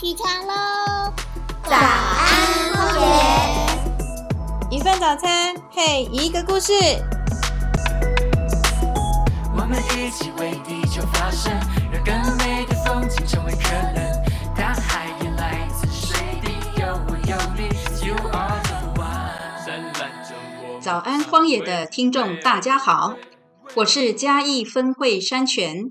[0.00, 1.12] 起床喽！
[1.64, 4.76] 早安，荒野。
[4.76, 6.72] 一份早餐配一个故事。
[9.56, 11.52] 我们一起为地球发声，
[11.90, 14.24] 让更美的风景成为可能。
[14.54, 17.66] 大海也来自水滴，有我有你
[18.06, 19.66] ，You are the one。
[19.66, 20.78] 灿烂着我。
[20.80, 23.16] 早安，荒野的听众，大家好，
[23.74, 25.86] 我是嘉义分会山泉。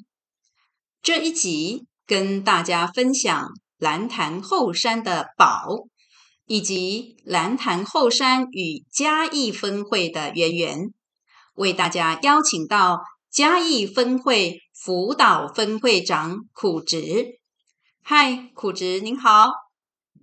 [1.03, 5.87] 这一集跟大家分享蓝潭后山的宝，
[6.45, 10.93] 以及蓝潭后山与嘉义分会的渊源，
[11.53, 17.39] 为大家邀请到嘉义分会辅导分会长苦直。
[18.01, 19.49] 嗨，苦直您好。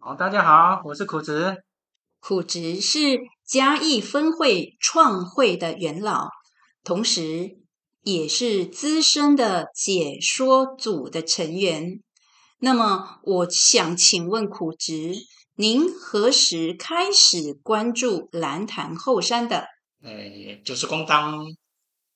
[0.00, 1.62] 哦，大家好，我是苦直。
[2.18, 6.28] 苦直是嘉义分会创会的元老，
[6.82, 7.58] 同时
[8.02, 12.00] 也是资深的解说组的成员。
[12.64, 15.12] 那么，我想请问苦直，
[15.54, 19.66] 您何时开始关注蓝潭后山的？
[20.02, 20.10] 呃，
[20.64, 21.44] 就是公当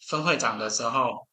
[0.06, 1.26] 分会长的时候，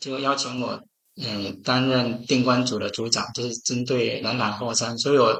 [0.00, 0.82] 就邀请我，
[1.14, 4.98] 嗯，担任定关组的组长，就是针对蓝潭后山。
[4.98, 5.38] 所以我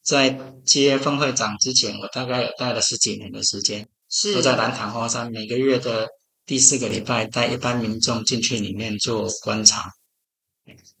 [0.00, 0.30] 在
[0.64, 6.06] 接分会长之前，我大概有待了十几年的时间，是都在蓝潭后山，每个月的
[6.46, 9.90] 第四个礼拜带一般民众进去里面做观察，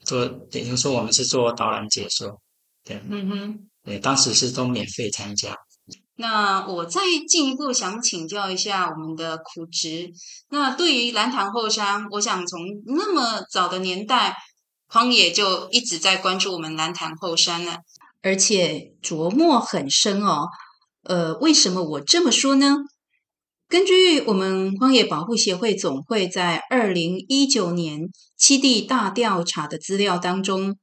[0.04, 2.40] 做等于说我们是做导览解说，
[2.84, 3.68] 对，嗯哼。
[3.84, 5.54] 对，当时是都免费参加。
[6.16, 10.10] 那我再进一步想请教一下我们的苦职，
[10.48, 14.34] 那对于蓝潭后山，我想从那么早的年代，
[14.88, 17.76] 荒野就一直在关注我们蓝潭后山呢，
[18.22, 20.46] 而且琢磨很深哦。
[21.02, 22.76] 呃，为什么我这么说呢？
[23.74, 28.02] 根据我们荒野保护协会总会在二零一九年
[28.36, 30.76] 七地大调查的资料当中。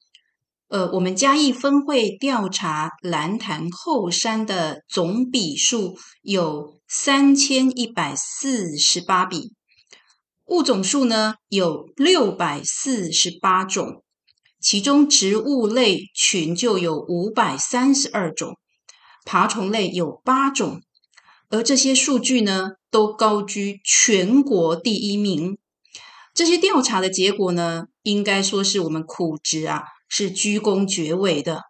[0.67, 9.54] 呃，我们嘉义分会调查蓝潭后山的总笔数有三千一百四十八笔，
[10.48, 14.04] 物种数呢有六百四十八种，
[14.60, 18.58] 其中植物类群就有五百三十二种，
[19.23, 20.82] 爬虫类有八种，
[21.49, 25.57] 而这些数据呢都高居全国第一名。
[26.35, 29.85] 这些调查的结果呢，应该说是我们苦职啊。
[30.13, 31.61] 是居功厥伟的。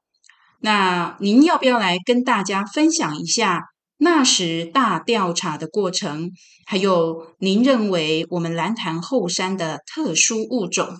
[0.61, 3.65] 那您要不要来跟大家分享一下
[3.97, 6.31] 那时大调查的过程，
[6.65, 10.97] 还有您认为我们蓝潭后山的特殊物种？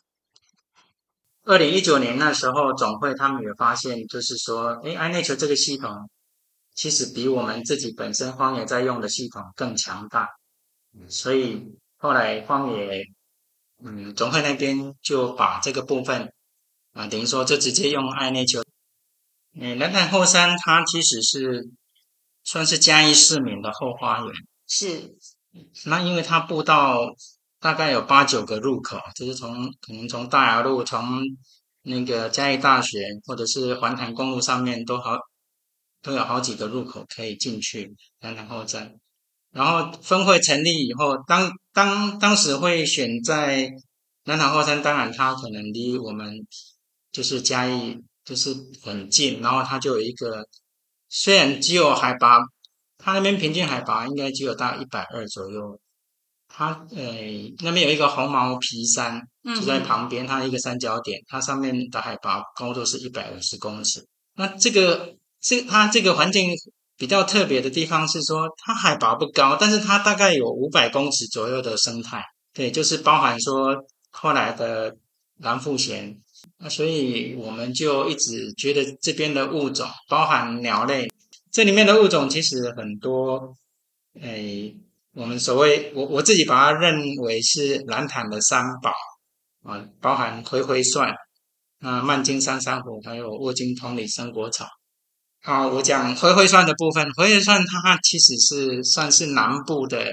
[1.44, 5.90] 二零一九年那时候，总会他们有发现，就是说，哎，iNature 这个系统
[6.74, 10.30] 其实比我们自己本身荒野在用的系统更强大，
[11.08, 11.66] 所以
[11.98, 13.04] 后来荒野，
[13.84, 16.34] 嗯，总会那边就把这个部分。
[16.94, 18.66] 啊，等于说就直接用 iNature。
[19.54, 21.70] 嗯，蓝潭后山它其实是
[22.44, 24.34] 算是嘉义市民的后花园。
[24.68, 25.16] 是。
[25.86, 27.16] 那因为它步道
[27.62, 31.22] 大概有八九个入口，就是从可能从大雅路、从
[31.84, 35.18] 那个嘉义大学或者是环潭公路上面都好
[36.02, 39.00] 都有好几个入口可以进去蓝潭后山。
[39.52, 43.70] 然后分会成立以后，当当当时会选在
[44.26, 46.46] 南塘后山，当然它可能离我们。
[47.14, 50.48] 就是嘉义，就是很近，然后它就有一个，
[51.10, 52.40] 虽然只有海拔，
[52.98, 55.78] 它那边平均海拔应该只有大概一百二左右，
[56.48, 57.06] 它呃
[57.60, 64.08] 那边有一个红毛皮山就在旁边，它一个三角点，它上面的海拔高度是一百五十公尺。
[64.36, 66.52] 那这个这它这个环境
[66.98, 73.76] 比较特别的地方是说，它海拔不高，但是它大概有五百公尺左右的生态，对，就是包含说
[74.12, 74.96] 后来的
[75.40, 76.16] 蓝腹鹇。
[76.58, 81.12] 那所以我们就一直觉得这边的物种，包含鸟类，
[81.52, 83.56] 这里面的物种其实很多。
[84.20, 84.76] 诶，
[85.14, 88.92] 我们所谓我我自己把它认为是蓝潭的三宝
[89.64, 91.14] 啊，包含灰灰蒜、
[91.80, 94.68] 啊曼金山珊瑚，还有沃金通里生果草。
[95.44, 100.06] 好，我讲回灰蒜的部分，回灰蒜它其实是算是南部的。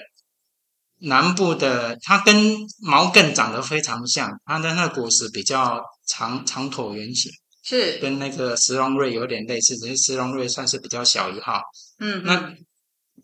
[1.00, 7.30] 南部的它跟毛茛长得非常像，它的那个果实比较长长椭圆形，
[7.62, 11.60] 是跟那个石龙瑞有点类似，只是石龙瑞算是比较小一号。
[12.00, 12.52] 嗯，那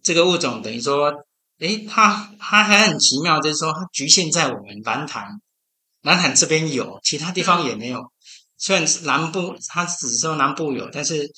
[0.02, 1.10] 这个物种等于说，
[1.58, 5.26] 诶，它它还很奇妙，就是说它局限在我们南坛，
[6.02, 8.12] 南坛这边有，其他地方也没有。
[8.56, 11.28] 虽然南部它只是说南部有，但是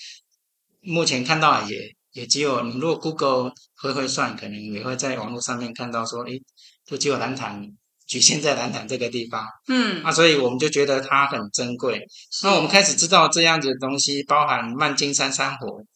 [0.87, 1.95] 目前看到也。
[2.13, 6.43] 也只有你如果 Google 会会算，可能也会在网络上面看到说，诶，
[6.87, 7.63] 就只有蓝潭
[8.07, 12.01] 局限在蓝潭这个地方嗯啊，所以我们就觉得它很珍贵。
[12.43, 15.87] 那我们开始知道这样子的东西，包含曼金山珊瑚，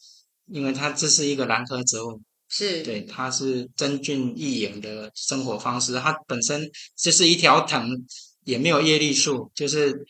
[0.52, 2.20] 因为它这是一个兰科植物，
[2.50, 7.96] 是，对，它是真菌异营的生活方式，它本身就是一条藤，
[8.44, 10.04] 也没有叶绿素，就是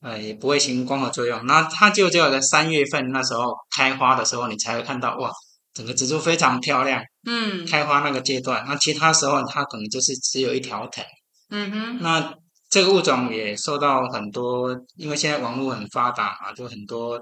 [0.00, 1.44] 呃也不会形成光合作用。
[1.46, 5.30] 那它就只有在三月份那时候开花的时候，你才会看到哇，
[5.74, 8.64] 整个植株非常漂亮，嗯开花那个阶段。
[8.68, 11.04] 那其他时候它可能就是只有一条藤。
[11.50, 12.34] 嗯哼，那
[12.70, 17.18] 这个物种也受到很多，因为现在网络很发达嘛，就很多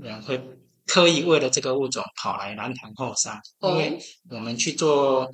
[0.00, 0.40] 人会
[0.86, 3.98] 刻意为了这个物种跑来南潭后山，因哦为
[4.30, 5.28] 我们去做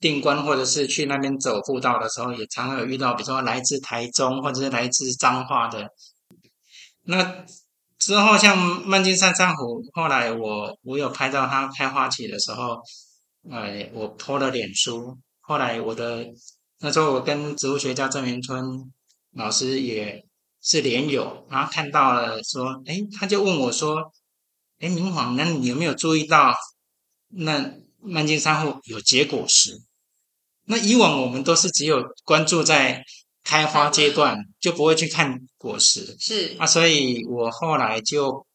[0.00, 5.88] 定关或者是去那边走步道的时候，也常常有遇到，比如说来自台中或者是来自彰化的。
[7.10, 7.46] 那
[7.98, 12.82] 之后像曼金山珊瑚，后来我我有拍到它开花期的时候，
[13.50, 16.26] 呃，我 po 了脸书，后来我的
[16.80, 18.62] 那时候我跟植物学家郑元春
[19.32, 20.22] 老师也
[20.60, 24.12] 是连友，然后看到了说，哎，他就问我说，
[24.78, 26.54] 哎，明晃，那你有没有注意到
[27.28, 27.72] 那
[28.02, 29.80] 曼金珊瑚有结果时？
[30.66, 33.02] 那以往我们都是只有关注在
[33.48, 38.46] 开花阶段，就不会去看果实是，啊，所以我后来就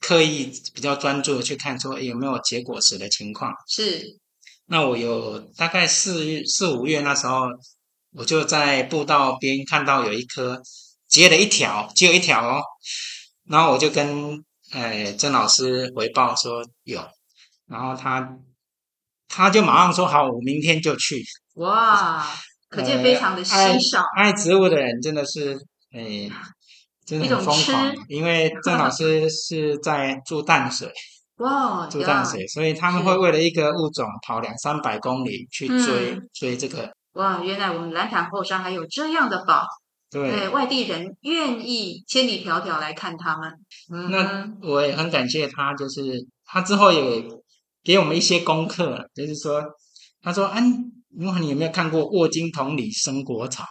[0.00, 3.52] 刻意比较专注的去看说有没有结果实的情况。
[3.68, 4.18] 是，
[4.66, 7.42] 那我有大概四月四五月那时候，
[8.16, 10.60] 我就在步道边看到有一颗
[11.06, 12.60] 结了一条，只有一条哦。
[13.44, 17.00] 然后我就跟呃曾老师回报说有，
[17.66, 18.36] 然后他
[19.28, 21.22] 他就马上说好，我明天就去。
[21.54, 22.26] 哇，
[22.72, 25.56] 可见非常的稀少，爱爱植物的人真的是
[25.92, 26.32] 诶。
[27.04, 30.88] 真的一种很疯狂，因为郑老师是在住淡水，
[31.38, 36.92] 哇，住淡水，所以他们会为了一个物种跑两三百公里去追、嗯追这个。
[37.14, 39.66] 哇，原来我们蓝潭后山还有这样的宝，
[40.12, 43.52] 对，对，外地人愿意千里迢迢来看他们。
[43.92, 46.02] 嗯那，我也很感谢他，就是
[46.46, 47.24] 他之后也
[47.82, 49.60] 给我们一些功课，就是说，
[50.22, 50.46] 他说
[51.20, 53.64] ：“安，你你有没有看过卧金同里生果草？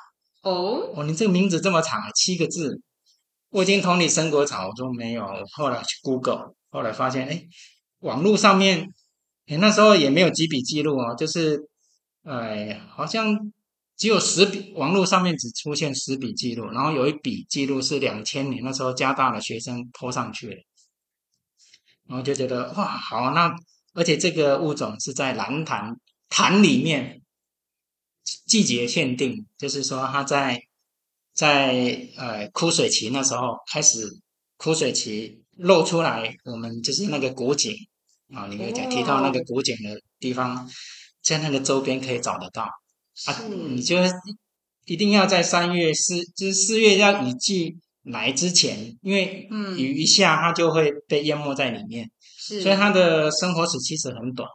[0.43, 2.81] 哦，哦，你这个名字这么长，七个字，
[3.51, 7.43] 卧金同里生果草。”我说没有，后来去 Google，后来发现，哎，
[7.99, 8.87] 网络上面，
[9.47, 11.59] 哎，那时候也没有几笔记录哦，就是，
[12.23, 13.37] 哎，好像
[13.97, 20.55] 只有十笔，网络上面只出现十笔记录，然后有一笔记录是两千年那时候加大的学生拖上去的，
[22.07, 23.53] 然后就觉得哇，好，那
[23.93, 25.95] 而且这个物种是在蓝潭
[26.29, 27.20] 潭里面
[28.45, 30.61] 季节限定，就是说它在
[31.33, 34.07] 在呃枯水期那时候开始
[34.57, 37.73] 枯水期露出来，我们就是那个古井
[38.33, 40.69] 啊，你会讲提到那个古井的地方，
[41.21, 42.63] 在那个周边可以找得到。
[43.25, 43.47] 啊，是。
[43.49, 43.97] 你就
[44.85, 49.77] 一定要在三月四，就是四月要雨季来之前，因为嗯。
[49.77, 54.49] 雨一下它就会被淹没在里面，是，所以它的生活史其实很短，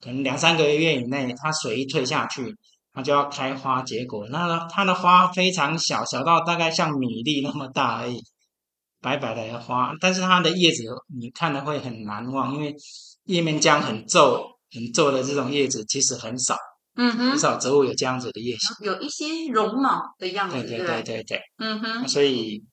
[0.00, 2.54] 可能两三个月以内，它水一退下去，
[2.96, 4.26] 它就要开花结果。
[4.30, 8.18] 那它的花非常小，小到大概像米粒那么大而已，
[9.02, 10.82] 白白的花，但是它的叶子
[11.14, 12.74] 你看的会很难忘，因为
[13.24, 16.56] 叶面浆很皱、很皱的这种叶子其实很少，
[16.96, 18.86] 嗯哼，很少植物有这样子的叶形。
[18.86, 22.64] 有一些绒毛的样子，对对对对对，嗯哼，所以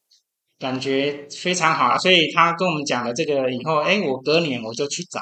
[0.57, 1.97] 感觉非常好。
[1.97, 5.19] 所以他跟我们讲了这个以后，哎，我隔年我就去找，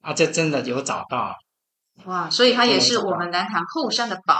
[0.00, 1.34] 啊，这真的有找到。
[2.04, 4.36] 哇，所以它也是我们南唐后山的宝。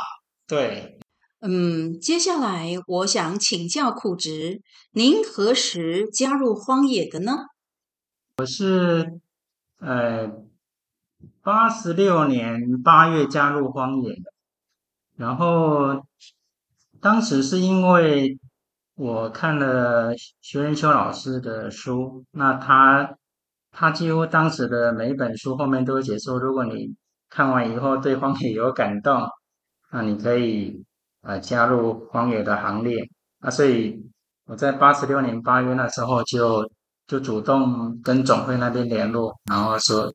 [0.46, 0.99] 对，
[1.40, 4.61] 嗯，接下来我想请教苦植，
[4.92, 7.32] 您何时加入荒野的呢？
[8.38, 9.20] 我是
[9.78, 10.28] 呃，
[11.42, 14.32] 八十六年八月加入荒野的，
[15.16, 16.04] 然后
[17.00, 18.38] 当时是因为
[18.96, 23.16] 我看了徐仁秋老师的书，那他
[23.70, 26.94] 他几乎当时的每一本书后面都会解说，如果你
[27.34, 29.20] 看完以后对荒野有感动，
[29.90, 30.84] 那你可以
[31.22, 33.10] 呃加入荒野的行列。
[33.40, 34.00] 那，所以
[34.46, 36.70] 我在八十六年八月那时候就
[37.08, 40.14] 就主动跟总会那边联络，然后说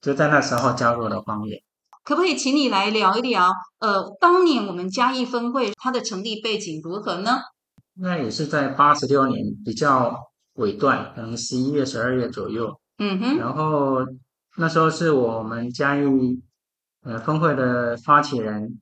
[0.00, 1.60] 就在那时候加入了荒野。
[2.04, 3.50] 可不可以请你来聊一聊？
[3.80, 7.40] 呃，当年我们嘉义分会它的成立背景如何呢？
[7.94, 10.14] 那也是在八十六年比较
[10.54, 12.78] 尾段，可能十一月、十二月左右。
[12.98, 14.04] 嗯哼，然后
[14.56, 16.42] 那时候是我们嘉义
[17.02, 18.80] 呃峰会的发起人，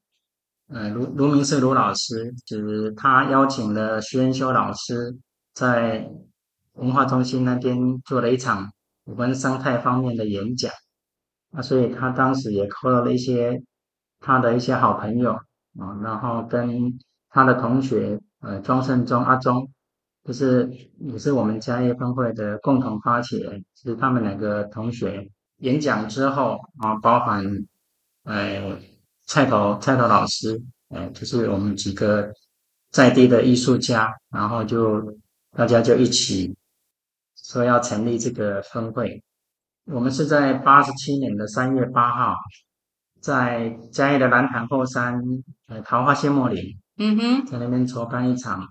[0.68, 5.16] 呃卢卢明是卢老师，就是他邀请了徐元修老师
[5.54, 6.10] 在
[6.74, 8.70] 文化中心那边做了一场
[9.04, 10.70] 有关生态方面的演讲，
[11.52, 13.62] 啊，所以他当时也 call 了一些
[14.20, 16.98] 他的一些好朋友啊，然后跟
[17.30, 19.70] 他的同学呃庄胜忠阿忠，
[20.24, 25.30] 就是也是我们嘉业分会的共同发起人，就是他们两个同学
[25.62, 27.44] 演讲之后啊，包含
[28.24, 28.78] 呃
[29.26, 32.32] 菜头菜头老师，呃就是我们几个
[32.90, 35.16] 在地的艺术家，然后就
[35.56, 36.54] 大家就一起
[37.36, 39.22] 说要成立这个分会。
[39.84, 42.36] 我们是在八十七年的三月八号，
[43.20, 45.22] 在嘉义的蓝潭后山
[45.68, 48.68] 呃桃花谢莫林，嗯哼，在那边筹办一场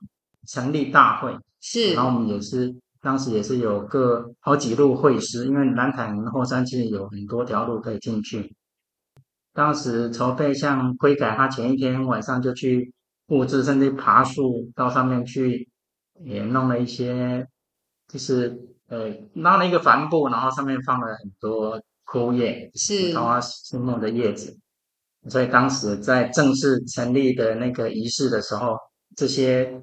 [0.47, 1.37] 成立大会。
[1.63, 8.55] 是然后我们也是当时也是有个好几路会师，因为蓝潭后山其实有很多条路可以进去。
[9.53, 12.93] 当时筹备像灰改，他前一天晚上就去
[13.27, 15.67] 布置，甚至爬树到上面去，
[16.23, 17.45] 也弄了一些，
[18.07, 24.57] 就是呃拉了一个帆布，然后上面放了很多枯叶，是桃花树木的叶子。
[25.27, 28.77] 所以当时在正式成立的那个仪式的时候，
[29.15, 29.81] 这些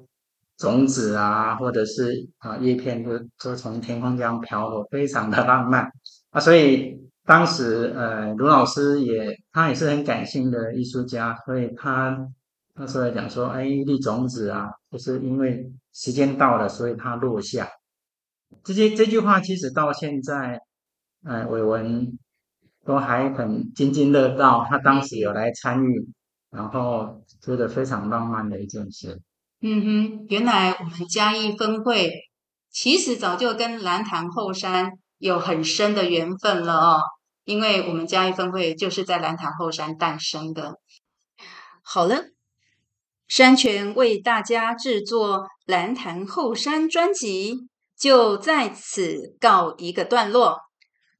[0.59, 5.89] 种子啊，或者是啊叶片就就从天空这样飘落，非常的浪漫
[6.29, 6.39] 啊。
[6.39, 12.27] 所以当时呃卢老师也他也是很感性的艺术家，所以他
[12.75, 17.67] 那时候来讲说，哎，粒种子啊，就是因为时间到了，所以它落下。
[18.63, 20.59] 这些这句话其实到现在，
[21.23, 22.17] 呃，伟文
[22.85, 24.65] 都还很津津乐道。
[24.69, 26.09] 他当时有来参与，
[26.51, 29.21] 然后觉得非常浪漫的一件事。
[29.61, 32.13] 嗯哼，原来我们嘉义分会
[32.71, 37.01] 其实早就跟蓝潭后山有很深的缘分了哦，
[37.43, 40.79] 因为我们嘉义分会就是在蓝潭后山诞生的。
[41.81, 42.23] 好了，
[43.27, 50.59] 山泉为大家制作《蓝潭后山》专辑就在此告一个段落。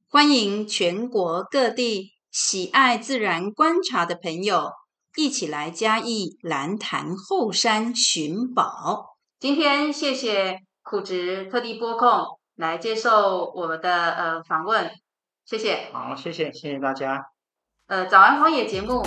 [0.08, 4.70] 欢迎全国各地喜爱自然观察的朋友
[5.16, 9.16] 一起来嘉义蓝潭后山寻宝。
[9.38, 12.08] 今天谢谢苦直特地拨空
[12.56, 14.90] 来接受我们的呃访问，
[15.44, 15.88] 谢谢。
[15.92, 17.26] 好，谢谢，谢谢大家。
[17.88, 19.04] 呃，早安荒野节目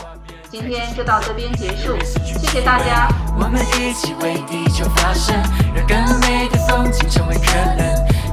[0.52, 3.08] 今天就到这边结束，谢谢大家。
[3.40, 5.34] 我们一起为地球发声，
[5.74, 7.88] 让更美的风景成为可能。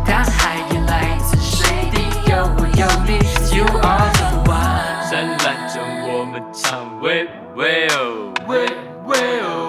[0.05, 3.19] 大海也来自水滴，有我有你
[3.57, 5.00] ，You are the one。
[5.11, 7.27] 灿烂着我们，唱，喂
[7.57, 8.65] 喂哦，喂
[9.07, 9.60] 喂哦。